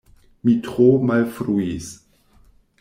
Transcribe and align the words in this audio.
Mi 0.47 0.53
tro 0.67 0.87
malfruis! 1.11 1.95